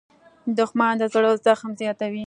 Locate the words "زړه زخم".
1.13-1.71